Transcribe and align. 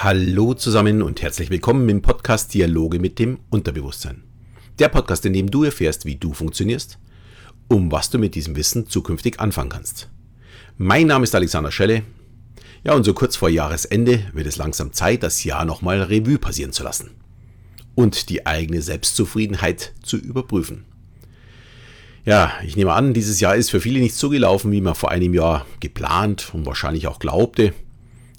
Hallo 0.00 0.54
zusammen 0.54 1.02
und 1.02 1.22
herzlich 1.22 1.50
willkommen 1.50 1.88
im 1.88 2.02
Podcast 2.02 2.54
Dialoge 2.54 3.00
mit 3.00 3.18
dem 3.18 3.40
Unterbewusstsein. 3.50 4.22
Der 4.78 4.88
Podcast, 4.88 5.26
in 5.26 5.32
dem 5.32 5.50
du 5.50 5.64
erfährst, 5.64 6.04
wie 6.04 6.14
du 6.14 6.32
funktionierst, 6.32 7.00
um 7.66 7.90
was 7.90 8.08
du 8.08 8.16
mit 8.16 8.36
diesem 8.36 8.54
Wissen 8.54 8.86
zukünftig 8.86 9.40
anfangen 9.40 9.70
kannst. 9.70 10.08
Mein 10.76 11.08
Name 11.08 11.24
ist 11.24 11.34
Alexander 11.34 11.72
Schelle. 11.72 12.04
Ja, 12.84 12.94
und 12.94 13.02
so 13.02 13.12
kurz 13.12 13.34
vor 13.34 13.48
Jahresende 13.48 14.22
wird 14.34 14.46
es 14.46 14.56
langsam 14.56 14.92
Zeit, 14.92 15.24
das 15.24 15.42
Jahr 15.42 15.64
nochmal 15.64 16.00
Revue 16.00 16.38
passieren 16.38 16.70
zu 16.70 16.84
lassen 16.84 17.10
und 17.96 18.28
die 18.28 18.46
eigene 18.46 18.82
Selbstzufriedenheit 18.82 19.94
zu 20.04 20.16
überprüfen. 20.16 20.84
Ja, 22.24 22.52
ich 22.64 22.76
nehme 22.76 22.92
an, 22.92 23.14
dieses 23.14 23.40
Jahr 23.40 23.56
ist 23.56 23.70
für 23.70 23.80
viele 23.80 23.98
nicht 23.98 24.14
so 24.14 24.28
gelaufen, 24.28 24.70
wie 24.70 24.80
man 24.80 24.94
vor 24.94 25.10
einem 25.10 25.34
Jahr 25.34 25.66
geplant 25.80 26.50
und 26.52 26.66
wahrscheinlich 26.66 27.08
auch 27.08 27.18
glaubte. 27.18 27.74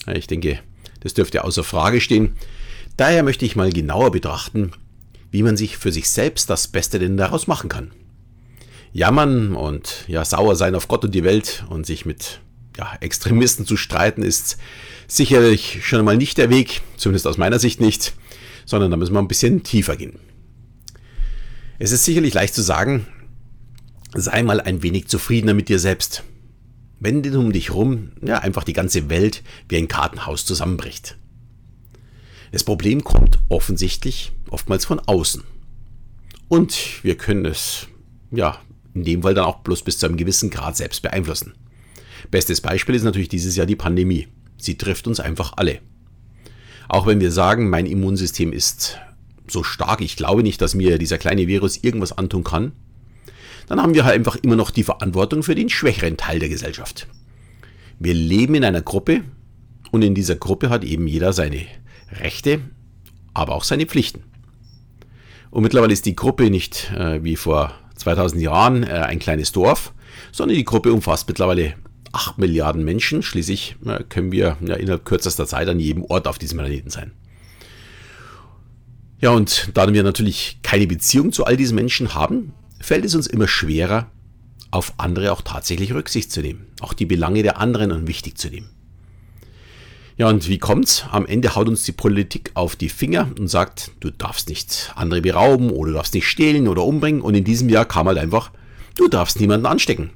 Ich 0.08 0.28
denke, 0.28 0.60
das 1.00 1.14
dürfte 1.14 1.44
außer 1.44 1.64
Frage 1.64 2.02
stehen. 2.02 2.34
Daher 2.98 3.24
möchte 3.24 3.46
ich 3.46 3.56
mal 3.56 3.72
genauer 3.72 4.12
betrachten, 4.12 4.72
wie 5.32 5.44
man 5.44 5.58
sich 5.58 5.78
für 5.78 5.92
sich 5.92 6.10
selbst 6.10 6.50
das 6.50 6.68
Beste 6.68 7.00
denn 7.00 7.18
daraus 7.18 7.48
machen 7.48 7.70
kann. 7.70 7.92
Jammern 8.92 9.56
und 9.56 10.06
ja 10.08 10.26
sauer 10.26 10.56
sein 10.56 10.76
auf 10.76 10.88
Gott 10.88 11.06
und 11.06 11.14
die 11.14 11.24
Welt 11.24 11.64
und 11.70 11.86
sich 11.86 12.06
mit 12.06 12.42
ja, 12.78 12.98
Extremisten 13.02 13.66
zu 13.66 13.78
streiten 13.78 14.24
ist 14.24 14.58
sicherlich 15.08 15.86
schon 15.86 16.00
einmal 16.00 16.18
nicht 16.18 16.38
der 16.38 16.50
Weg, 16.50 16.82
zumindest 16.98 17.28
aus 17.28 17.38
meiner 17.38 17.60
Sicht 17.60 17.82
nicht, 17.82 18.14
sondern 18.66 18.92
da 18.92 18.98
müssen 18.98 19.14
wir 19.14 19.20
ein 19.20 19.28
bisschen 19.28 19.64
tiefer 19.64 19.96
gehen. 19.96 20.18
Es 21.78 21.92
ist 21.92 22.06
sicherlich 22.06 22.34
leicht 22.34 22.56
zu 22.56 22.62
sagen, 22.62 23.08
sei 24.14 24.44
mal 24.44 24.60
ein 24.60 24.82
wenig 24.82 25.08
zufriedener 25.08 25.54
mit 25.54 25.70
dir 25.70 25.80
selbst 25.80 26.24
wenn 27.00 27.24
denn 27.24 27.36
um 27.36 27.52
dich 27.52 27.74
rum 27.74 28.12
ja 28.22 28.40
einfach 28.40 28.64
die 28.64 28.74
ganze 28.74 29.10
Welt 29.10 29.44
wie 29.68 29.78
ein 29.78 29.88
Kartenhaus 29.88 30.46
zusammenbricht. 30.46 31.18
Das 32.52 32.64
Problem 32.64 33.04
kommt 33.04 33.40
offensichtlich 33.48 34.32
oftmals 34.50 34.86
von 34.86 35.00
außen. 35.00 35.44
Und 36.48 37.04
wir 37.04 37.16
können 37.16 37.46
es, 37.46 37.88
ja, 38.32 38.60
in 38.94 39.04
dem 39.04 39.22
Fall 39.22 39.36
dann 39.36 39.46
auch 39.46 39.60
bloß 39.60 39.84
bis 39.84 40.00
zu 40.00 40.08
einem 40.08 40.18
gewissen 40.18 40.50
Grad 40.50 40.76
selbst 40.76 41.02
beeinflussen. 41.02 41.54
Bestes 42.32 42.60
Beispiel 42.60 42.96
ist 42.96 43.04
natürlich 43.04 43.30
dieses 43.30 43.56
Jahr 43.56 43.68
die 43.68 43.76
Pandemie. 43.76 44.28
Sie 44.58 44.78
trifft 44.78 45.08
uns 45.08 45.20
einfach 45.20 45.54
alle. 45.58 45.80
Auch 46.90 47.06
wenn 47.06 47.22
wir 47.22 47.32
sagen, 47.32 47.70
mein 47.70 47.86
Immunsystem 47.86 48.52
ist 48.52 48.98
so 49.48 49.64
stark, 49.64 50.02
ich 50.02 50.16
glaube 50.16 50.44
nicht, 50.44 50.62
dass 50.62 50.76
mir 50.76 50.98
dieser 50.98 51.18
kleine 51.20 51.48
Virus 51.48 51.78
irgendwas 51.78 52.18
antun 52.18 52.44
kann, 52.44 52.72
dann 53.70 53.82
haben 53.82 53.94
wir 53.94 54.04
halt 54.04 54.16
einfach 54.16 54.36
immer 54.38 54.56
noch 54.56 54.72
die 54.72 54.84
Verantwortung 54.84 55.44
für 55.44 55.56
den 55.56 55.70
schwächeren 55.70 56.18
Teil 56.18 56.40
der 56.40 56.50
Gesellschaft. 56.50 57.08
Wir 58.00 58.16
leben 58.16 58.56
in 58.56 58.66
einer 58.66 58.82
Gruppe 58.82 59.22
und 59.92 60.02
in 60.02 60.16
dieser 60.16 60.36
Gruppe 60.36 60.70
hat 60.70 60.84
eben 60.84 61.08
jeder 61.08 61.34
seine 61.34 61.68
Rechte, 62.12 62.62
aber 63.34 63.54
auch 63.54 63.64
seine 63.64 63.86
Pflichten. 63.86 64.24
Und 65.52 65.64
mittlerweile 65.64 65.94
ist 65.94 66.06
die 66.06 66.16
Gruppe 66.16 66.50
nicht 66.50 66.92
äh, 66.96 67.24
wie 67.24 67.36
vor 67.36 67.72
2000 67.96 68.42
Jahren 68.42 68.84
äh, 68.84 68.88
ein 68.88 69.20
kleines 69.20 69.52
Dorf, 69.52 69.94
sondern 70.32 70.58
die 70.58 70.64
Gruppe 70.64 70.92
umfasst 70.92 71.28
mittlerweile 71.28 71.74
8 72.12 72.40
Milliarden 72.40 72.84
Menschen. 72.84 73.22
Schließlich 73.22 73.76
äh, 73.86 74.04
können 74.04 74.32
wir 74.32 74.58
ja, 74.62 74.76
innerhalb 74.76 75.06
kürzester 75.06 75.46
Zeit 75.46 75.68
an 75.70 75.80
jedem 75.80 76.04
Ort 76.06 76.28
auf 76.28 76.40
diesem 76.40 76.58
Planeten 76.58 76.90
sein. 76.90 77.12
Ja, 79.22 79.32
und 79.32 79.70
da 79.76 79.92
wir 79.92 80.02
natürlich 80.02 80.60
keine 80.64 80.88
Beziehung 80.88 81.32
zu 81.32 81.46
all 81.46 81.58
diesen 81.58 81.76
Menschen 81.76 82.16
haben, 82.16 82.54
fällt 82.80 83.06
es 83.06 83.16
uns 83.16 83.28
immer 83.28 83.48
schwerer, 83.48 84.10
auf 84.72 84.94
andere 84.98 85.32
auch 85.32 85.42
tatsächlich 85.42 85.94
Rücksicht 85.94 86.32
zu 86.32 86.42
nehmen, 86.42 86.68
auch 86.80 86.94
die 86.94 87.06
Belange 87.06 87.44
der 87.44 87.58
anderen 87.58 87.92
und 87.92 88.08
wichtig 88.08 88.38
zu 88.38 88.50
nehmen. 88.50 88.70
Ja, 90.18 90.28
und 90.28 90.50
wie 90.50 90.58
kommt's? 90.58 91.06
Am 91.12 91.26
Ende 91.26 91.56
haut 91.56 91.70
uns 91.70 91.84
die 91.84 91.94
Politik 91.94 92.52
auf 92.54 92.76
die 92.76 92.90
Finger 92.90 93.30
und 93.40 93.48
sagt, 93.48 93.92
du 94.02 94.12
darfst 94.12 94.50
nicht 94.50 94.92
andere 94.96 95.22
berauben 95.22 95.70
oder 95.70 95.92
du 95.92 95.98
darfst 95.98 96.14
nicht 96.14 96.28
stehlen 96.28 96.68
oder 96.68 96.84
umbringen. 96.84 97.22
Und 97.22 97.36
in 97.36 97.46
diesem 97.46 97.70
Jahr 97.70 97.86
kam 97.86 98.08
halt 98.08 98.18
einfach, 98.18 98.52
du 98.98 99.08
darfst 99.08 99.40
niemanden 99.40 99.66
anstecken. 99.66 100.10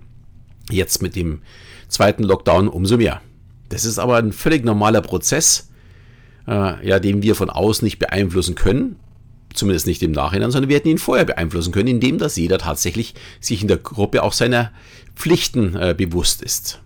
Jetzt 0.70 1.02
mit 1.02 1.16
dem 1.16 1.42
zweiten 1.88 2.24
Lockdown 2.24 2.68
umso 2.68 2.98
mehr. 2.98 3.22
Das 3.70 3.86
ist 3.86 3.98
aber 3.98 4.18
ein 4.18 4.34
völlig 4.34 4.66
normaler 4.66 5.00
Prozess, 5.00 5.70
äh, 6.50 6.86
ja, 6.86 7.00
den 7.00 7.22
wir 7.22 7.36
von 7.36 7.50
außen 7.50 7.86
nicht 7.86 8.00
beeinflussen 8.00 8.56
können 8.56 8.98
zumindest 9.54 9.88
nicht 9.88 10.04
im 10.04 10.12
Nachhinein, 10.12 10.52
sondern 10.52 10.70
wir 10.70 10.78
hätten 10.78 10.90
ihn 10.90 10.98
vorher 10.98 11.26
beeinflussen 11.26 11.72
können, 11.72 11.88
indem 11.88 12.18
dass 12.18 12.36
jeder 12.36 12.58
tatsächlich 12.58 13.16
sich 13.40 13.62
in 13.62 13.68
der 13.68 13.78
Gruppe 13.78 14.24
auch 14.24 14.34
seiner 14.34 14.72
Pflichten 15.16 15.76
äh, 15.76 15.96
bewusst 15.98 16.42
ist. 16.42 16.82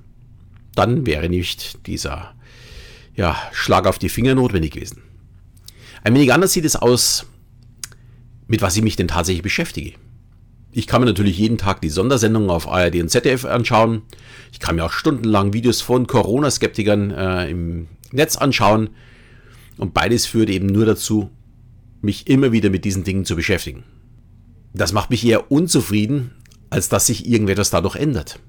Dann 0.75 1.05
wäre 1.05 1.29
nicht 1.29 1.87
dieser 1.87 2.35
ja, 3.15 3.35
Schlag 3.51 3.87
auf 3.87 3.99
die 3.99 4.09
Finger 4.09 4.35
notwendig 4.35 4.71
gewesen. 4.71 5.01
Ein 6.03 6.13
wenig 6.13 6.31
anders 6.31 6.53
sieht 6.53 6.65
es 6.65 6.75
aus, 6.75 7.25
mit 8.47 8.61
was 8.61 8.77
ich 8.77 8.83
mich 8.83 8.95
denn 8.95 9.07
tatsächlich 9.07 9.43
beschäftige. 9.43 9.93
Ich 10.71 10.85
kann 10.85 11.01
mir 11.01 11.07
natürlich 11.07 11.37
jeden 11.37 11.57
Tag 11.57 11.81
die 11.81 11.89
Sondersendungen 11.89 12.49
auf 12.49 12.67
ARD 12.67 12.97
und 12.97 13.09
ZDF 13.09 13.45
anschauen. 13.45 14.03
Ich 14.51 14.59
kann 14.59 14.75
mir 14.75 14.85
auch 14.85 14.91
stundenlang 14.91 15.53
Videos 15.53 15.81
von 15.81 16.05
Corona-Skeptikern 16.05 17.11
äh, 17.11 17.49
im 17.49 17.87
Netz 18.11 18.37
anschauen. 18.37 18.91
Und 19.77 19.93
beides 19.93 20.25
führt 20.25 20.49
eben 20.49 20.67
nur 20.67 20.85
dazu, 20.85 21.31
mich 22.01 22.27
immer 22.27 22.51
wieder 22.51 22.69
mit 22.69 22.85
diesen 22.85 23.03
Dingen 23.03 23.25
zu 23.25 23.35
beschäftigen. 23.35 23.83
Das 24.73 24.93
macht 24.93 25.09
mich 25.09 25.25
eher 25.25 25.51
unzufrieden, 25.51 26.31
als 26.69 26.89
dass 26.89 27.07
sich 27.07 27.27
irgendetwas 27.27 27.69
dadurch 27.69 27.95
ändert. 27.95 28.39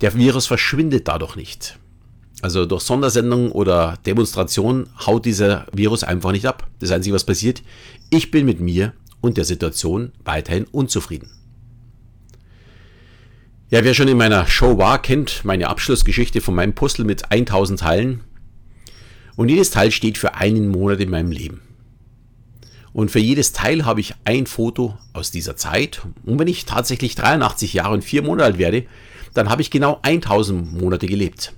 Der 0.00 0.14
Virus 0.14 0.46
verschwindet 0.46 1.06
dadurch 1.08 1.36
nicht. 1.36 1.78
Also 2.40 2.66
durch 2.66 2.82
Sondersendungen 2.82 3.52
oder 3.52 3.98
Demonstrationen 4.04 4.88
haut 5.06 5.26
dieser 5.26 5.66
Virus 5.72 6.02
einfach 6.02 6.32
nicht 6.32 6.46
ab. 6.46 6.68
Das 6.80 6.90
Einzige, 6.90 7.14
was 7.14 7.24
passiert, 7.24 7.62
ich 8.10 8.32
bin 8.32 8.46
mit 8.46 8.60
mir 8.60 8.94
und 9.20 9.36
der 9.36 9.44
Situation 9.44 10.12
weiterhin 10.24 10.64
unzufrieden. 10.64 11.30
Ja, 13.70 13.84
wer 13.84 13.94
schon 13.94 14.08
in 14.08 14.18
meiner 14.18 14.46
Show 14.46 14.76
war, 14.76 15.00
kennt 15.00 15.44
meine 15.44 15.68
Abschlussgeschichte 15.68 16.40
von 16.40 16.54
meinem 16.54 16.74
Puzzle 16.74 17.06
mit 17.06 17.30
1000 17.30 17.80
Teilen. 17.80 18.20
Und 19.36 19.48
jedes 19.48 19.70
Teil 19.70 19.90
steht 19.92 20.18
für 20.18 20.34
einen 20.34 20.68
Monat 20.68 21.00
in 21.00 21.08
meinem 21.10 21.30
Leben. 21.30 21.62
Und 22.92 23.10
für 23.10 23.18
jedes 23.18 23.52
Teil 23.52 23.84
habe 23.84 24.00
ich 24.00 24.14
ein 24.24 24.46
Foto 24.46 24.98
aus 25.12 25.30
dieser 25.30 25.56
Zeit. 25.56 26.02
Und 26.24 26.38
wenn 26.38 26.48
ich 26.48 26.66
tatsächlich 26.66 27.14
83 27.14 27.72
Jahre 27.72 27.94
und 27.94 28.04
4 28.04 28.22
Monate 28.22 28.44
alt 28.44 28.58
werde, 28.58 28.84
dann 29.34 29.48
habe 29.48 29.62
ich 29.62 29.70
genau 29.70 29.98
1000 30.02 30.80
Monate 30.80 31.06
gelebt. 31.06 31.54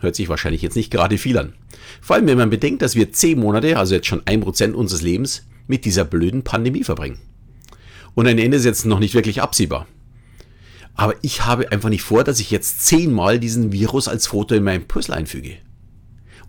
Hört 0.00 0.14
sich 0.14 0.28
wahrscheinlich 0.28 0.62
jetzt 0.62 0.76
nicht 0.76 0.90
gerade 0.90 1.18
viel 1.18 1.36
an. 1.36 1.54
Vor 2.00 2.16
allem, 2.16 2.26
wenn 2.26 2.38
man 2.38 2.50
bedenkt, 2.50 2.82
dass 2.82 2.94
wir 2.94 3.12
10 3.12 3.38
Monate, 3.38 3.76
also 3.78 3.94
jetzt 3.94 4.06
schon 4.06 4.22
1% 4.22 4.72
unseres 4.72 5.02
Lebens, 5.02 5.46
mit 5.66 5.84
dieser 5.84 6.04
blöden 6.04 6.44
Pandemie 6.44 6.84
verbringen. 6.84 7.18
Und 8.14 8.26
ein 8.26 8.38
Ende 8.38 8.56
ist 8.56 8.64
jetzt 8.64 8.86
noch 8.86 9.00
nicht 9.00 9.14
wirklich 9.14 9.42
absehbar. 9.42 9.86
Aber 10.94 11.14
ich 11.22 11.44
habe 11.44 11.70
einfach 11.70 11.90
nicht 11.90 12.02
vor, 12.02 12.24
dass 12.24 12.40
ich 12.40 12.50
jetzt 12.50 12.86
zehnmal 12.86 13.38
diesen 13.38 13.70
Virus 13.70 14.08
als 14.08 14.26
Foto 14.26 14.54
in 14.54 14.64
meinem 14.64 14.88
Puzzle 14.88 15.14
einfüge. 15.14 15.58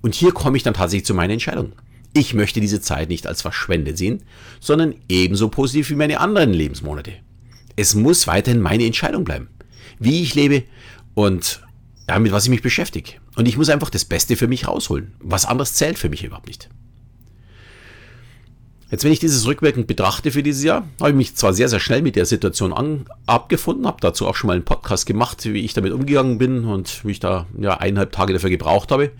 Und 0.01 0.15
hier 0.15 0.31
komme 0.31 0.57
ich 0.57 0.63
dann 0.63 0.73
tatsächlich 0.73 1.05
zu 1.05 1.13
meiner 1.13 1.33
Entscheidung. 1.33 1.73
Ich 2.13 2.33
möchte 2.33 2.59
diese 2.59 2.81
Zeit 2.81 3.09
nicht 3.09 3.27
als 3.27 3.41
verschwendet 3.41 3.97
sehen, 3.97 4.23
sondern 4.59 4.95
ebenso 5.07 5.49
positiv 5.49 5.89
wie 5.89 5.95
meine 5.95 6.19
anderen 6.19 6.53
Lebensmonate. 6.53 7.13
Es 7.75 7.95
muss 7.95 8.27
weiterhin 8.27 8.61
meine 8.61 8.85
Entscheidung 8.85 9.23
bleiben, 9.23 9.47
wie 9.99 10.21
ich 10.21 10.35
lebe 10.35 10.63
und 11.13 11.61
ja, 12.07 12.17
mit 12.17 12.31
was 12.31 12.45
ich 12.45 12.49
mich 12.49 12.63
beschäftige. 12.63 13.13
Und 13.35 13.47
ich 13.47 13.57
muss 13.57 13.69
einfach 13.69 13.91
das 13.91 14.05
Beste 14.05 14.35
für 14.35 14.47
mich 14.47 14.67
rausholen. 14.67 15.13
Was 15.19 15.45
anderes 15.45 15.75
zählt 15.75 15.99
für 15.99 16.09
mich 16.09 16.23
überhaupt 16.23 16.47
nicht. 16.47 16.69
Jetzt, 18.89 19.03
wenn 19.03 19.11
ich 19.11 19.19
dieses 19.19 19.45
rückwirkend 19.45 19.85
betrachte 19.85 20.31
für 20.31 20.41
dieses 20.41 20.63
Jahr, 20.63 20.87
habe 20.99 21.11
ich 21.11 21.15
mich 21.15 21.35
zwar 21.35 21.53
sehr, 21.53 21.69
sehr 21.69 21.79
schnell 21.79 22.01
mit 22.01 22.15
der 22.15 22.25
Situation 22.25 22.73
an, 22.73 23.05
abgefunden, 23.27 23.85
habe 23.85 23.99
dazu 24.01 24.27
auch 24.27 24.35
schon 24.35 24.47
mal 24.47 24.55
einen 24.55 24.65
Podcast 24.65 25.05
gemacht, 25.05 25.45
wie 25.45 25.59
ich 25.59 25.75
damit 25.75 25.93
umgegangen 25.93 26.39
bin 26.39 26.65
und 26.65 27.05
wie 27.05 27.11
ich 27.11 27.19
da 27.19 27.45
ja, 27.59 27.77
eineinhalb 27.77 28.11
Tage 28.11 28.33
dafür 28.33 28.49
gebraucht 28.49 28.91
habe. 28.91 29.11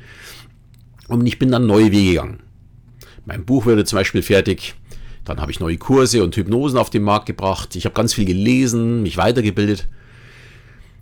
Und 1.08 1.28
ich 1.28 1.38
bin 1.38 1.52
dann 1.52 1.68
neue 1.68 1.92
Wege 1.92 2.10
gegangen. 2.10 2.40
Mein 3.30 3.46
Buch 3.46 3.68
wurde 3.68 3.86
zum 3.86 3.98
Beispiel 3.98 4.24
fertig. 4.24 4.74
Dann 5.24 5.40
habe 5.40 5.52
ich 5.52 5.60
neue 5.60 5.78
Kurse 5.78 6.24
und 6.24 6.36
Hypnosen 6.36 6.80
auf 6.80 6.90
den 6.90 7.04
Markt 7.04 7.28
gebracht. 7.28 7.76
Ich 7.76 7.86
habe 7.86 7.94
ganz 7.94 8.16
viel 8.16 8.26
gelesen, 8.26 9.04
mich 9.04 9.18
weitergebildet. 9.18 9.88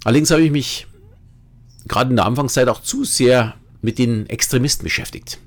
Allerdings 0.03 0.29
habe 0.29 0.41
ich 0.41 0.51
mich 0.51 0.87
gerade 1.87 2.09
in 2.09 2.17
der 2.17 2.25
Anfangszeit 2.25 2.67
auch 2.67 2.81
zu 2.81 3.05
sehr 3.05 3.55
mit 3.81 3.97
den 3.97 4.27
Extremisten 4.27 4.83
beschäftigt. 4.83 5.39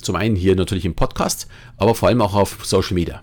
Zum 0.00 0.16
einen 0.16 0.34
hier 0.34 0.56
natürlich 0.56 0.86
im 0.86 0.94
Podcast, 0.94 1.46
aber 1.76 1.94
vor 1.94 2.08
allem 2.08 2.22
auch 2.22 2.34
auf 2.34 2.64
Social 2.64 2.94
Media. 2.94 3.22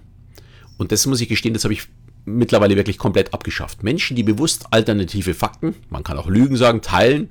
Und 0.78 0.92
das 0.92 1.08
muss 1.08 1.22
ich 1.22 1.28
gestehen, 1.28 1.56
das 1.56 1.64
habe 1.64 1.74
ich 1.74 1.88
mittlerweile 2.26 2.76
wirklich 2.76 3.00
komplett 3.00 3.34
abgeschafft. 3.34 3.82
Menschen, 3.82 4.16
die 4.16 4.22
bewusst 4.22 4.68
alternative 4.70 5.34
Fakten, 5.34 5.74
man 5.90 6.04
kann 6.04 6.20
auch 6.20 6.28
Lügen 6.28 6.56
sagen, 6.56 6.84
teilen, 6.84 7.30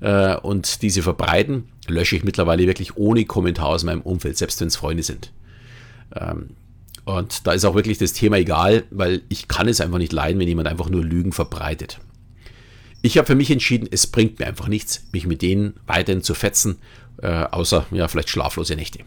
äh, 0.00 0.36
und 0.36 0.82
diese 0.82 1.02
verbreiten, 1.02 1.64
lösche 1.88 2.16
ich 2.16 2.24
mittlerweile 2.24 2.66
wirklich 2.66 2.96
ohne 2.96 3.24
Kommentar 3.24 3.68
aus 3.68 3.84
meinem 3.84 4.02
Umfeld, 4.02 4.36
selbst 4.36 4.60
wenn 4.60 4.68
es 4.68 4.76
Freunde 4.76 5.02
sind. 5.02 5.32
Ähm, 6.14 6.50
und 7.04 7.46
da 7.46 7.52
ist 7.52 7.64
auch 7.64 7.74
wirklich 7.74 7.98
das 7.98 8.12
Thema 8.12 8.36
egal, 8.36 8.84
weil 8.90 9.22
ich 9.28 9.48
kann 9.48 9.68
es 9.68 9.80
einfach 9.80 9.98
nicht 9.98 10.12
leiden, 10.12 10.40
wenn 10.40 10.48
jemand 10.48 10.68
einfach 10.68 10.88
nur 10.88 11.04
Lügen 11.04 11.32
verbreitet. 11.32 11.98
Ich 13.02 13.18
habe 13.18 13.26
für 13.26 13.34
mich 13.36 13.50
entschieden, 13.50 13.88
es 13.90 14.06
bringt 14.06 14.38
mir 14.38 14.46
einfach 14.46 14.68
nichts, 14.68 15.04
mich 15.12 15.26
mit 15.26 15.42
denen 15.42 15.74
weiterhin 15.86 16.22
zu 16.22 16.34
fetzen, 16.34 16.78
Äh, 17.22 17.46
außer, 17.50 17.86
ja, 17.92 18.08
vielleicht 18.08 18.28
schlaflose 18.28 18.76
Nächte. 18.76 18.98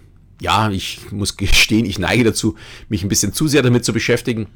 Ja, 0.42 0.72
ich 0.72 1.12
muss 1.12 1.38
gestehen, 1.38 1.86
ich 1.86 2.00
neige 2.00 2.24
dazu, 2.24 2.56
mich 2.88 3.04
ein 3.04 3.10
bisschen 3.10 3.34
zu 3.34 3.48
sehr 3.48 3.62
damit 3.62 3.86
zu 3.86 3.94
beschäftigen. 3.94 4.48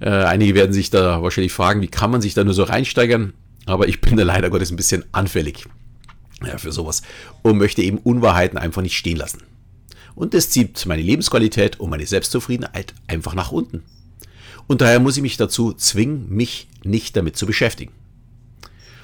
Äh, 0.00 0.08
einige 0.08 0.56
werden 0.56 0.72
sich 0.72 0.90
da 0.90 1.22
wahrscheinlich 1.22 1.52
fragen, 1.52 1.82
wie 1.82 1.88
kann 1.88 2.10
man 2.10 2.20
sich 2.20 2.34
da 2.34 2.42
nur 2.42 2.54
so 2.54 2.64
reinsteigern? 2.64 3.32
Aber 3.66 3.86
ich 3.86 4.00
bin 4.00 4.16
da 4.16 4.24
leider 4.24 4.50
Gottes 4.50 4.72
ein 4.72 4.76
bisschen 4.76 5.04
anfällig 5.12 5.66
ja, 6.46 6.58
für 6.58 6.72
sowas 6.72 7.02
und 7.42 7.58
möchte 7.58 7.82
eben 7.82 7.98
Unwahrheiten 7.98 8.58
einfach 8.58 8.82
nicht 8.82 8.96
stehen 8.96 9.16
lassen. 9.16 9.42
Und 10.14 10.34
das 10.34 10.50
zieht 10.50 10.84
meine 10.86 11.02
Lebensqualität 11.02 11.80
und 11.80 11.90
meine 11.90 12.06
Selbstzufriedenheit 12.06 12.94
einfach 13.06 13.34
nach 13.34 13.52
unten. 13.52 13.82
Und 14.66 14.80
daher 14.80 15.00
muss 15.00 15.16
ich 15.16 15.22
mich 15.22 15.36
dazu 15.36 15.72
zwingen, 15.72 16.28
mich 16.28 16.68
nicht 16.84 17.16
damit 17.16 17.36
zu 17.36 17.46
beschäftigen. 17.46 17.92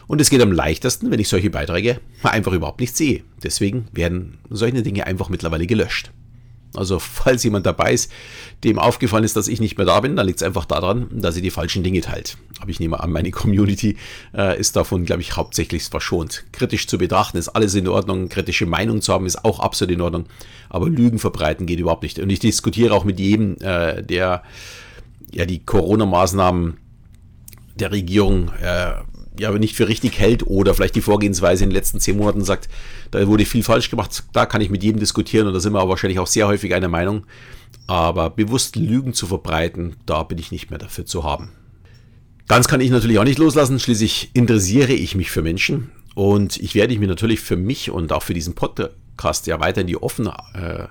Und 0.06 0.20
es 0.20 0.30
geht 0.30 0.40
am 0.40 0.52
leichtesten, 0.52 1.10
wenn 1.10 1.18
ich 1.18 1.28
solche 1.28 1.50
Beiträge 1.50 2.00
einfach 2.22 2.52
überhaupt 2.52 2.80
nicht 2.80 2.96
sehe. 2.96 3.24
Deswegen 3.42 3.88
werden 3.92 4.38
solche 4.48 4.82
Dinge 4.82 5.06
einfach 5.06 5.28
mittlerweile 5.28 5.66
gelöscht. 5.66 6.12
Also 6.76 6.98
falls 6.98 7.42
jemand 7.44 7.66
dabei 7.66 7.92
ist, 7.92 8.10
dem 8.64 8.78
aufgefallen 8.78 9.24
ist, 9.24 9.36
dass 9.36 9.48
ich 9.48 9.60
nicht 9.60 9.76
mehr 9.76 9.86
da 9.86 10.00
bin, 10.00 10.16
dann 10.16 10.26
liegt 10.26 10.40
es 10.40 10.46
einfach 10.46 10.64
daran, 10.64 11.08
dass 11.10 11.36
ihr 11.36 11.42
die 11.42 11.50
falschen 11.50 11.82
Dinge 11.82 12.00
teilt. 12.00 12.36
Aber 12.60 12.70
ich 12.70 12.80
nehme 12.80 13.00
an, 13.00 13.12
meine 13.12 13.30
Community 13.30 13.96
äh, 14.34 14.58
ist 14.58 14.76
davon, 14.76 15.04
glaube 15.04 15.22
ich, 15.22 15.36
hauptsächlich 15.36 15.84
verschont. 15.84 16.44
Kritisch 16.52 16.86
zu 16.86 16.98
betrachten 16.98 17.38
ist 17.38 17.48
alles 17.48 17.74
in 17.74 17.88
Ordnung, 17.88 18.28
kritische 18.28 18.66
Meinung 18.66 19.02
zu 19.02 19.12
haben 19.12 19.26
ist 19.26 19.44
auch 19.44 19.60
absolut 19.60 19.94
in 19.94 20.00
Ordnung, 20.00 20.26
aber 20.68 20.88
Lügen 20.88 21.18
verbreiten 21.18 21.66
geht 21.66 21.80
überhaupt 21.80 22.02
nicht. 22.02 22.18
Und 22.18 22.30
ich 22.30 22.38
diskutiere 22.38 22.94
auch 22.94 23.04
mit 23.04 23.18
jedem, 23.18 23.56
äh, 23.60 24.02
der 24.02 24.42
ja 25.32 25.44
die 25.44 25.64
Corona-Maßnahmen 25.64 26.78
der 27.74 27.92
Regierung 27.92 28.50
äh, 28.62 28.94
ja 29.40 29.50
nicht 29.52 29.76
für 29.76 29.88
richtig 29.88 30.18
hält 30.18 30.46
oder 30.46 30.74
vielleicht 30.74 30.94
die 30.94 31.00
Vorgehensweise 31.00 31.64
in 31.64 31.70
den 31.70 31.74
letzten 31.74 32.00
zehn 32.00 32.16
Monaten 32.16 32.44
sagt, 32.44 32.68
da 33.10 33.26
wurde 33.26 33.44
viel 33.44 33.62
falsch 33.62 33.90
gemacht, 33.90 34.24
da 34.32 34.46
kann 34.46 34.60
ich 34.60 34.70
mit 34.70 34.82
jedem 34.82 35.00
diskutieren 35.00 35.46
und 35.46 35.54
da 35.54 35.60
sind 35.60 35.72
wir 35.72 35.80
aber 35.80 35.90
wahrscheinlich 35.90 36.18
auch 36.18 36.26
sehr 36.26 36.46
häufig 36.46 36.74
einer 36.74 36.88
Meinung. 36.88 37.26
Aber 37.86 38.30
bewusst 38.30 38.76
Lügen 38.76 39.14
zu 39.14 39.26
verbreiten, 39.26 39.96
da 40.06 40.22
bin 40.22 40.38
ich 40.38 40.50
nicht 40.50 40.70
mehr 40.70 40.78
dafür 40.78 41.06
zu 41.06 41.24
haben. 41.24 41.52
Ganz 42.48 42.68
kann 42.68 42.80
ich 42.80 42.90
natürlich 42.90 43.18
auch 43.18 43.24
nicht 43.24 43.38
loslassen, 43.38 43.80
schließlich 43.80 44.30
interessiere 44.32 44.92
ich 44.92 45.14
mich 45.14 45.30
für 45.30 45.42
Menschen 45.42 45.90
und 46.14 46.56
ich 46.58 46.74
werde 46.74 46.96
mich 46.98 47.08
natürlich 47.08 47.40
für 47.40 47.56
mich 47.56 47.90
und 47.90 48.12
auch 48.12 48.22
für 48.22 48.34
diesen 48.34 48.54
Podcast 48.54 49.46
ja 49.46 49.60
weiterhin 49.60 49.86
die 49.86 50.00
offen 50.00 50.28
äh, 50.54 50.86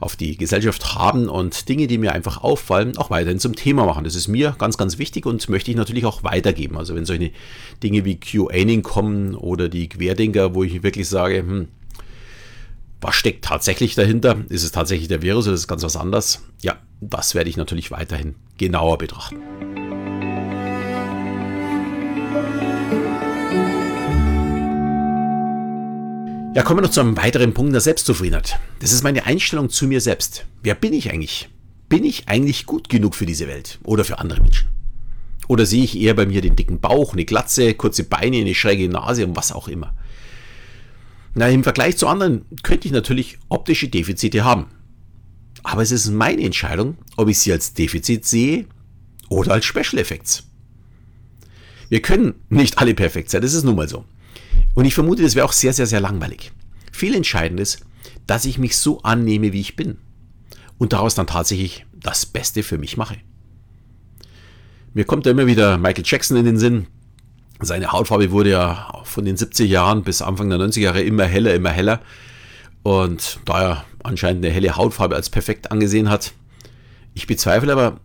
auf 0.00 0.16
die 0.16 0.36
Gesellschaft 0.36 0.94
haben 0.94 1.28
und 1.28 1.68
Dinge, 1.68 1.86
die 1.86 1.98
mir 1.98 2.12
einfach 2.12 2.42
auffallen, 2.42 2.96
auch 2.96 3.10
weiterhin 3.10 3.40
zum 3.40 3.54
Thema 3.54 3.84
machen. 3.84 4.04
Das 4.04 4.14
ist 4.14 4.28
mir 4.28 4.54
ganz, 4.58 4.76
ganz 4.76 4.98
wichtig 4.98 5.26
und 5.26 5.48
möchte 5.48 5.70
ich 5.70 5.76
natürlich 5.76 6.04
auch 6.04 6.22
weitergeben. 6.22 6.76
Also 6.76 6.94
wenn 6.94 7.04
solche 7.04 7.32
Dinge 7.82 8.04
wie 8.04 8.20
QAning 8.20 8.82
kommen 8.82 9.34
oder 9.34 9.68
die 9.68 9.88
Querdenker, 9.88 10.54
wo 10.54 10.62
ich 10.62 10.82
wirklich 10.82 11.08
sage, 11.08 11.38
hm, 11.38 11.68
was 13.00 13.14
steckt 13.14 13.44
tatsächlich 13.44 13.94
dahinter? 13.94 14.38
Ist 14.48 14.64
es 14.64 14.72
tatsächlich 14.72 15.08
der 15.08 15.22
Virus 15.22 15.46
oder 15.46 15.54
ist 15.54 15.60
es 15.60 15.68
ganz 15.68 15.82
was 15.82 15.96
anderes? 15.96 16.42
Ja, 16.62 16.76
das 17.00 17.34
werde 17.34 17.50
ich 17.50 17.56
natürlich 17.56 17.90
weiterhin 17.90 18.34
genauer 18.56 18.98
betrachten. 18.98 19.38
Ja, 26.58 26.64
kommen 26.64 26.78
wir 26.78 26.82
noch 26.82 26.90
zu 26.90 27.00
einem 27.00 27.16
weiteren 27.16 27.54
Punkt 27.54 27.72
der 27.72 27.80
Selbstzufriedenheit. 27.80 28.58
Das 28.80 28.90
ist 28.90 29.04
meine 29.04 29.26
Einstellung 29.26 29.70
zu 29.70 29.86
mir 29.86 30.00
selbst. 30.00 30.44
Wer 30.60 30.74
bin 30.74 30.92
ich 30.92 31.08
eigentlich? 31.08 31.48
Bin 31.88 32.02
ich 32.02 32.26
eigentlich 32.26 32.66
gut 32.66 32.88
genug 32.88 33.14
für 33.14 33.26
diese 33.26 33.46
Welt 33.46 33.78
oder 33.84 34.04
für 34.04 34.18
andere 34.18 34.40
Menschen? 34.40 34.66
Oder 35.46 35.66
sehe 35.66 35.84
ich 35.84 35.96
eher 35.96 36.14
bei 36.14 36.26
mir 36.26 36.40
den 36.40 36.56
dicken 36.56 36.80
Bauch, 36.80 37.12
eine 37.12 37.24
Glatze, 37.24 37.74
kurze 37.74 38.02
Beine, 38.02 38.38
eine 38.38 38.56
schräge 38.56 38.88
Nase 38.88 39.24
und 39.24 39.36
was 39.36 39.52
auch 39.52 39.68
immer? 39.68 39.94
Na, 41.36 41.48
im 41.48 41.62
Vergleich 41.62 41.96
zu 41.96 42.08
anderen 42.08 42.44
könnte 42.64 42.88
ich 42.88 42.92
natürlich 42.92 43.38
optische 43.48 43.86
Defizite 43.86 44.42
haben. 44.42 44.66
Aber 45.62 45.82
es 45.82 45.92
ist 45.92 46.10
meine 46.10 46.42
Entscheidung, 46.42 46.96
ob 47.16 47.28
ich 47.28 47.38
sie 47.38 47.52
als 47.52 47.74
Defizit 47.74 48.24
sehe 48.24 48.66
oder 49.28 49.52
als 49.52 49.64
Special 49.64 49.98
Effects. 49.98 50.42
Wir 51.88 52.02
können 52.02 52.34
nicht 52.48 52.78
alle 52.78 52.94
perfekt 52.94 53.30
sein, 53.30 53.42
das 53.42 53.54
ist 53.54 53.62
nun 53.62 53.76
mal 53.76 53.88
so. 53.88 54.04
Und 54.74 54.84
ich 54.84 54.94
vermute, 54.94 55.22
das 55.22 55.34
wäre 55.34 55.46
auch 55.46 55.52
sehr, 55.52 55.72
sehr, 55.72 55.86
sehr 55.86 56.00
langweilig. 56.00 56.52
Viel 56.92 57.14
entscheidend 57.14 57.60
ist, 57.60 57.80
dass 58.26 58.44
ich 58.44 58.58
mich 58.58 58.76
so 58.76 59.02
annehme, 59.02 59.52
wie 59.52 59.60
ich 59.60 59.76
bin. 59.76 59.98
Und 60.78 60.92
daraus 60.92 61.14
dann 61.14 61.26
tatsächlich 61.26 61.84
das 61.92 62.26
Beste 62.26 62.62
für 62.62 62.78
mich 62.78 62.96
mache. 62.96 63.16
Mir 64.94 65.04
kommt 65.04 65.26
da 65.26 65.30
immer 65.30 65.46
wieder 65.46 65.78
Michael 65.78 66.04
Jackson 66.06 66.36
in 66.36 66.44
den 66.44 66.58
Sinn. 66.58 66.86
Seine 67.60 67.90
Hautfarbe 67.90 68.30
wurde 68.30 68.50
ja 68.50 69.02
von 69.04 69.24
den 69.24 69.36
70er 69.36 69.64
Jahren 69.64 70.02
bis 70.02 70.22
Anfang 70.22 70.48
der 70.48 70.58
90er 70.58 70.80
Jahre 70.80 71.02
immer 71.02 71.24
heller, 71.24 71.54
immer 71.54 71.70
heller. 71.70 72.00
Und 72.84 73.40
da 73.44 73.60
er 73.60 73.84
anscheinend 74.04 74.44
eine 74.44 74.54
helle 74.54 74.76
Hautfarbe 74.76 75.16
als 75.16 75.30
perfekt 75.30 75.72
angesehen 75.72 76.08
hat, 76.08 76.32
ich 77.14 77.26
bezweifle 77.26 77.72
aber, 77.72 78.00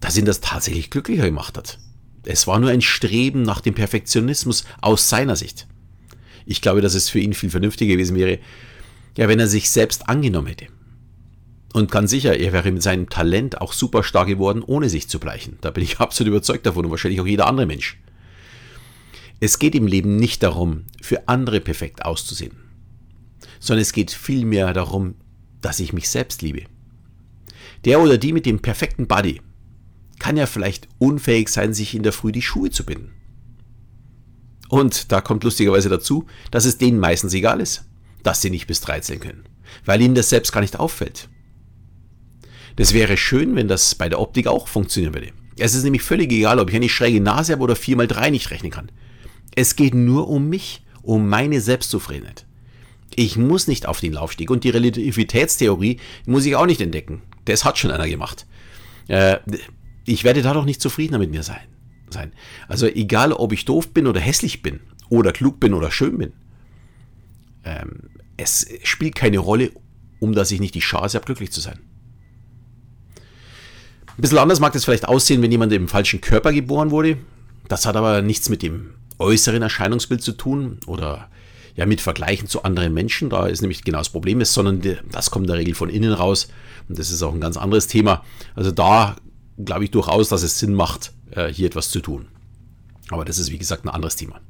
dass 0.00 0.16
ihn 0.16 0.24
das 0.24 0.40
tatsächlich 0.40 0.90
glücklicher 0.90 1.24
gemacht 1.24 1.58
hat. 1.58 1.78
Es 2.24 2.46
war 2.46 2.58
nur 2.58 2.70
ein 2.70 2.80
Streben 2.80 3.42
nach 3.42 3.60
dem 3.60 3.74
Perfektionismus 3.74 4.64
aus 4.80 5.08
seiner 5.10 5.36
Sicht. 5.36 5.66
Ich 6.46 6.60
glaube, 6.60 6.80
dass 6.80 6.94
es 6.94 7.08
für 7.08 7.20
ihn 7.20 7.34
viel 7.34 7.50
vernünftiger 7.50 7.94
gewesen 7.94 8.16
wäre, 8.16 8.38
ja, 9.16 9.28
wenn 9.28 9.40
er 9.40 9.48
sich 9.48 9.70
selbst 9.70 10.08
angenommen 10.08 10.48
hätte. 10.48 10.66
Und 11.72 11.90
ganz 11.90 12.10
sicher, 12.10 12.38
er 12.38 12.52
wäre 12.52 12.70
mit 12.70 12.82
seinem 12.82 13.08
Talent 13.08 13.60
auch 13.60 13.72
super 13.72 14.04
stark 14.04 14.28
geworden, 14.28 14.62
ohne 14.62 14.88
sich 14.88 15.08
zu 15.08 15.18
bleichen. 15.18 15.58
Da 15.60 15.70
bin 15.70 15.82
ich 15.82 15.98
absolut 16.00 16.30
überzeugt 16.30 16.66
davon 16.66 16.84
und 16.84 16.90
wahrscheinlich 16.90 17.20
auch 17.20 17.26
jeder 17.26 17.46
andere 17.46 17.66
Mensch. 17.66 17.98
Es 19.40 19.58
geht 19.58 19.74
im 19.74 19.86
Leben 19.86 20.16
nicht 20.16 20.42
darum, 20.42 20.84
für 21.02 21.28
andere 21.28 21.60
perfekt 21.60 22.04
auszusehen, 22.04 22.52
sondern 23.58 23.82
es 23.82 23.92
geht 23.92 24.12
vielmehr 24.12 24.72
darum, 24.72 25.16
dass 25.60 25.80
ich 25.80 25.92
mich 25.92 26.08
selbst 26.08 26.42
liebe. 26.42 26.64
Der 27.84 28.00
oder 28.00 28.18
die 28.18 28.32
mit 28.32 28.46
dem 28.46 28.60
perfekten 28.60 29.06
Body 29.06 29.40
kann 30.18 30.36
ja 30.36 30.46
vielleicht 30.46 30.88
unfähig 30.98 31.48
sein, 31.48 31.74
sich 31.74 31.94
in 31.94 32.02
der 32.02 32.12
Früh 32.12 32.32
die 32.32 32.42
Schuhe 32.42 32.70
zu 32.70 32.86
binden. 32.86 33.12
Und 34.68 35.12
da 35.12 35.20
kommt 35.20 35.44
lustigerweise 35.44 35.88
dazu, 35.88 36.26
dass 36.50 36.64
es 36.64 36.78
denen 36.78 36.98
meistens 36.98 37.34
egal 37.34 37.60
ist, 37.60 37.84
dass 38.22 38.40
sie 38.40 38.50
nicht 38.50 38.66
bis 38.66 38.80
13 38.80 39.20
können, 39.20 39.44
weil 39.84 40.00
ihnen 40.00 40.14
das 40.14 40.30
selbst 40.30 40.52
gar 40.52 40.60
nicht 40.60 40.78
auffällt. 40.78 41.28
Das 42.76 42.92
wäre 42.92 43.16
schön, 43.16 43.54
wenn 43.54 43.68
das 43.68 43.94
bei 43.94 44.08
der 44.08 44.20
Optik 44.20 44.46
auch 44.46 44.66
funktionieren 44.66 45.14
würde. 45.14 45.32
Es 45.56 45.74
ist 45.74 45.84
nämlich 45.84 46.02
völlig 46.02 46.32
egal, 46.32 46.58
ob 46.58 46.70
ich 46.70 46.76
eine 46.76 46.88
schräge 46.88 47.20
Nase 47.20 47.52
habe 47.52 47.62
oder 47.62 47.76
4 47.76 47.96
mal 47.96 48.08
3 48.08 48.30
nicht 48.30 48.50
rechnen 48.50 48.72
kann. 48.72 48.90
Es 49.54 49.76
geht 49.76 49.94
nur 49.94 50.28
um 50.28 50.48
mich, 50.48 50.82
um 51.02 51.28
meine 51.28 51.60
Selbstzufriedenheit. 51.60 52.46
Ich 53.14 53.36
muss 53.36 53.68
nicht 53.68 53.86
auf 53.86 54.00
den 54.00 54.14
Laufsteg 54.14 54.50
und 54.50 54.64
die 54.64 54.70
Relativitätstheorie 54.70 56.00
muss 56.26 56.46
ich 56.46 56.56
auch 56.56 56.66
nicht 56.66 56.80
entdecken. 56.80 57.22
Das 57.44 57.64
hat 57.64 57.78
schon 57.78 57.92
einer 57.92 58.08
gemacht. 58.08 58.46
Äh, 59.06 59.36
ich 60.04 60.24
werde 60.24 60.42
dadurch 60.42 60.64
nicht 60.64 60.80
zufriedener 60.80 61.18
mit 61.20 61.30
mir 61.30 61.44
sein 61.44 61.60
sein. 62.14 62.32
Also 62.68 62.86
egal, 62.86 63.32
ob 63.32 63.52
ich 63.52 63.66
doof 63.66 63.92
bin 63.92 64.06
oder 64.06 64.20
hässlich 64.20 64.62
bin 64.62 64.80
oder 65.10 65.32
klug 65.32 65.60
bin 65.60 65.74
oder 65.74 65.90
schön 65.90 66.16
bin. 66.16 66.32
Ähm, 67.64 68.10
es 68.36 68.66
spielt 68.82 69.14
keine 69.14 69.38
Rolle, 69.38 69.70
um 70.20 70.32
dass 70.32 70.50
ich 70.50 70.60
nicht 70.60 70.74
die 70.74 70.80
Chance 70.80 71.16
habe, 71.16 71.26
glücklich 71.26 71.52
zu 71.52 71.60
sein. 71.60 71.78
Ein 74.16 74.22
bisschen 74.22 74.38
anders 74.38 74.60
mag 74.60 74.72
das 74.72 74.84
vielleicht 74.84 75.08
aussehen, 75.08 75.42
wenn 75.42 75.50
jemand 75.50 75.72
im 75.72 75.88
falschen 75.88 76.20
Körper 76.20 76.52
geboren 76.52 76.90
wurde. 76.90 77.18
Das 77.68 77.84
hat 77.84 77.96
aber 77.96 78.22
nichts 78.22 78.48
mit 78.48 78.62
dem 78.62 78.94
äußeren 79.18 79.62
Erscheinungsbild 79.62 80.22
zu 80.22 80.32
tun 80.32 80.78
oder 80.86 81.28
ja 81.76 81.86
mit 81.86 82.00
Vergleichen 82.00 82.46
zu 82.46 82.62
anderen 82.62 82.94
Menschen. 82.94 83.30
Da 83.30 83.46
ist 83.46 83.60
nämlich 83.60 83.82
genau 83.82 83.98
das 83.98 84.10
Problem 84.10 84.40
ist, 84.40 84.52
sondern 84.52 84.80
das 85.10 85.30
kommt 85.30 85.46
in 85.46 85.52
der 85.52 85.58
Regel 85.58 85.74
von 85.74 85.90
innen 85.90 86.12
raus. 86.12 86.48
Und 86.88 86.98
das 86.98 87.10
ist 87.10 87.22
auch 87.22 87.34
ein 87.34 87.40
ganz 87.40 87.56
anderes 87.56 87.86
Thema. 87.86 88.24
Also 88.54 88.70
da 88.70 89.16
glaube 89.62 89.84
ich 89.84 89.90
durchaus, 89.90 90.28
dass 90.28 90.42
es 90.42 90.58
Sinn 90.58 90.74
macht, 90.74 91.12
äh, 91.34 91.52
hier 91.52 91.66
etwas 91.66 91.90
zu 91.90 92.00
tun. 92.00 92.28
Aber 93.10 93.24
das 93.24 93.38
ist, 93.38 93.50
wie 93.50 93.58
gesagt, 93.58 93.84
ein 93.84 93.90
anderes 93.90 94.16
Thema. 94.16 94.40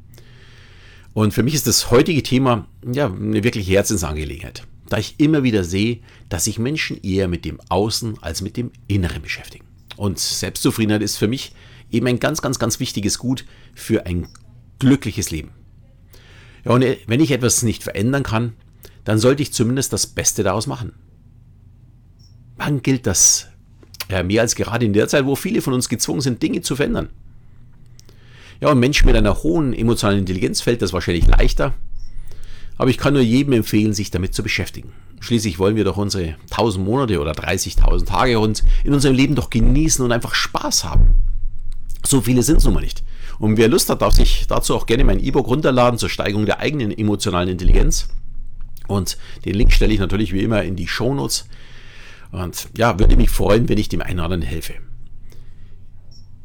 Und 1.12 1.32
für 1.32 1.42
mich 1.42 1.54
ist 1.54 1.66
das 1.66 1.90
heutige 1.90 2.22
Thema 2.22 2.66
ja 2.84 3.06
eine 3.06 3.44
wirklich 3.44 3.68
Herzensangelegenheit, 3.68 4.66
da 4.88 4.98
ich 4.98 5.14
immer 5.18 5.42
wieder 5.42 5.64
sehe, 5.64 6.00
dass 6.28 6.44
sich 6.44 6.58
Menschen 6.58 7.00
eher 7.02 7.28
mit 7.28 7.44
dem 7.44 7.60
Außen 7.68 8.22
als 8.22 8.42
mit 8.42 8.56
dem 8.56 8.72
Inneren 8.88 9.22
beschäftigen. 9.22 9.64
Und 9.96 10.18
Selbstzufriedenheit 10.18 11.02
ist 11.02 11.16
für 11.16 11.28
mich 11.28 11.54
eben 11.90 12.08
ein 12.08 12.18
ganz, 12.18 12.42
ganz, 12.42 12.58
ganz 12.58 12.80
wichtiges 12.80 13.18
Gut 13.18 13.44
für 13.74 14.06
ein 14.06 14.26
glückliches 14.80 15.30
Leben. 15.30 15.52
Ja, 16.64 16.72
und 16.72 16.84
wenn 17.06 17.20
ich 17.20 17.30
etwas 17.30 17.62
nicht 17.62 17.84
verändern 17.84 18.24
kann, 18.24 18.54
dann 19.04 19.18
sollte 19.18 19.42
ich 19.42 19.52
zumindest 19.52 19.92
das 19.92 20.06
Beste 20.06 20.42
daraus 20.42 20.66
machen. 20.66 20.92
Wann 22.56 22.82
gilt 22.82 23.06
das 23.06 23.48
ja, 24.14 24.22
mehr 24.22 24.42
als 24.42 24.54
gerade 24.54 24.86
in 24.86 24.92
der 24.92 25.08
Zeit, 25.08 25.26
wo 25.26 25.34
viele 25.34 25.60
von 25.60 25.74
uns 25.74 25.88
gezwungen 25.88 26.20
sind, 26.20 26.42
Dinge 26.42 26.62
zu 26.62 26.76
verändern. 26.76 27.08
Ja, 28.60 28.70
ein 28.70 28.78
Mensch 28.78 29.04
mit 29.04 29.16
einer 29.16 29.42
hohen 29.42 29.74
emotionalen 29.74 30.20
Intelligenz 30.20 30.60
fällt 30.60 30.82
das 30.82 30.92
wahrscheinlich 30.92 31.26
leichter. 31.26 31.74
Aber 32.76 32.90
ich 32.90 32.98
kann 32.98 33.14
nur 33.14 33.22
jedem 33.22 33.52
empfehlen, 33.52 33.92
sich 33.92 34.10
damit 34.10 34.34
zu 34.34 34.42
beschäftigen. 34.42 34.92
Schließlich 35.20 35.58
wollen 35.58 35.76
wir 35.76 35.84
doch 35.84 35.96
unsere 35.96 36.36
1000 36.50 36.84
Monate 36.84 37.20
oder 37.20 37.32
30.000 37.32 38.06
Tage 38.06 38.36
rund 38.36 38.64
in 38.84 38.94
unserem 38.94 39.14
Leben 39.14 39.34
doch 39.34 39.50
genießen 39.50 40.04
und 40.04 40.12
einfach 40.12 40.34
Spaß 40.34 40.84
haben. 40.84 41.14
So 42.04 42.20
viele 42.20 42.42
sind 42.42 42.58
es 42.58 42.64
nun 42.64 42.74
mal 42.74 42.80
nicht. 42.80 43.02
Und 43.38 43.56
wer 43.56 43.68
Lust 43.68 43.90
hat, 43.90 44.02
darf 44.02 44.14
sich 44.14 44.46
dazu 44.48 44.74
auch 44.76 44.86
gerne 44.86 45.04
mein 45.04 45.22
E-Book 45.22 45.46
runterladen 45.46 45.98
zur 45.98 46.08
Steigerung 46.08 46.46
der 46.46 46.60
eigenen 46.60 46.96
emotionalen 46.96 47.48
Intelligenz. 47.48 48.08
Und 48.86 49.16
den 49.44 49.54
Link 49.54 49.72
stelle 49.72 49.92
ich 49.92 50.00
natürlich 50.00 50.32
wie 50.32 50.42
immer 50.42 50.62
in 50.62 50.76
die 50.76 50.86
Shownotes. 50.86 51.46
Und 52.34 52.68
ja, 52.76 52.98
würde 52.98 53.16
mich 53.16 53.30
freuen, 53.30 53.68
wenn 53.68 53.78
ich 53.78 53.88
dem 53.88 54.02
einen 54.02 54.18
oder 54.18 54.24
anderen 54.24 54.42
helfe. 54.42 54.74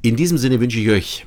In 0.01 0.15
diesem 0.15 0.38
Sinne 0.38 0.60
wünsche 0.60 0.79
ich 0.79 0.89
euch 0.89 1.25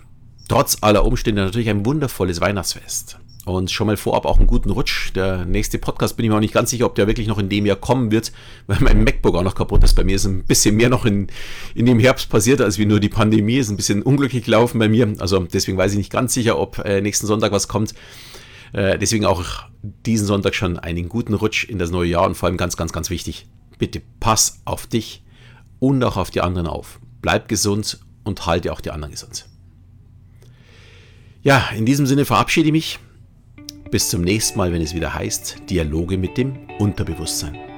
trotz 0.49 0.78
aller 0.81 1.04
Umstände 1.04 1.42
natürlich 1.42 1.69
ein 1.69 1.85
wundervolles 1.85 2.40
Weihnachtsfest. 2.40 3.19
Und 3.45 3.73
schon 3.73 3.88
mal 3.88 3.97
vorab 3.97 4.25
auch 4.25 4.38
einen 4.38 4.47
guten 4.47 4.71
Rutsch. 4.71 5.11
Der 5.16 5.45
nächste 5.45 5.78
Podcast 5.78 6.16
bin 6.16 6.25
ich 6.25 6.31
mir 6.31 6.37
auch 6.37 6.40
nicht 6.40 6.54
ganz 6.54 6.71
sicher, 6.71 6.87
ob 6.87 6.95
der 6.95 7.09
wirklich 7.09 7.26
noch 7.26 7.38
in 7.38 7.49
dem 7.49 7.66
Jahr 7.66 7.76
kommen 7.76 8.12
wird, 8.12 8.31
weil 8.69 8.78
mein 8.81 9.02
MacBook 9.02 9.35
auch 9.35 9.42
noch 9.42 9.57
kaputt 9.57 9.83
ist. 9.83 9.95
Bei 9.95 10.04
mir 10.04 10.14
ist 10.14 10.26
ein 10.26 10.45
bisschen 10.45 10.76
mehr 10.76 10.88
noch 10.88 11.04
in, 11.07 11.26
in 11.75 11.87
dem 11.87 11.99
Herbst 11.99 12.31
passiert, 12.31 12.61
als 12.61 12.78
wie 12.78 12.87
nur 12.87 13.00
die 13.00 13.09
Pandemie. 13.09 13.57
Ist 13.57 13.69
ein 13.69 13.76
bisschen 13.76 14.02
unglücklich 14.02 14.45
gelaufen 14.45 14.78
bei 14.78 14.88
mir. 14.88 15.12
Also 15.19 15.40
deswegen 15.40 15.76
weiß 15.76 15.90
ich 15.90 15.99
nicht 15.99 16.12
ganz 16.12 16.35
sicher, 16.35 16.57
ob 16.57 16.78
äh, 16.78 17.00
nächsten 17.00 17.26
Sonntag 17.26 17.50
was 17.50 17.66
kommt. 17.66 17.95
Äh, 18.73 18.97
deswegen 18.97 19.25
auch 19.25 19.45
diesen 19.83 20.28
Sonntag 20.28 20.54
schon 20.54 20.78
einen 20.78 21.09
guten 21.09 21.35
Rutsch 21.35 21.64
in 21.64 21.81
das 21.81 21.90
neue 21.90 22.11
Jahr 22.11 22.26
und 22.26 22.37
vor 22.37 22.47
allem 22.47 22.57
ganz, 22.57 22.76
ganz, 22.76 22.92
ganz 22.92 23.11
wichtig. 23.11 23.49
Bitte 23.82 24.00
pass 24.20 24.60
auf 24.64 24.86
dich 24.86 25.24
und 25.80 26.04
auch 26.04 26.16
auf 26.16 26.30
die 26.30 26.40
anderen 26.40 26.68
auf. 26.68 27.00
Bleib 27.20 27.48
gesund 27.48 27.98
und 28.22 28.46
halte 28.46 28.72
auch 28.72 28.80
die 28.80 28.92
anderen 28.92 29.10
gesund. 29.10 29.48
Ja, 31.42 31.68
in 31.76 31.84
diesem 31.84 32.06
Sinne 32.06 32.24
verabschiede 32.24 32.68
ich 32.68 32.72
mich. 32.72 32.98
Bis 33.90 34.08
zum 34.08 34.22
nächsten 34.22 34.56
Mal, 34.56 34.72
wenn 34.72 34.82
es 34.82 34.94
wieder 34.94 35.12
heißt 35.12 35.68
Dialoge 35.68 36.16
mit 36.16 36.38
dem 36.38 36.60
Unterbewusstsein. 36.78 37.72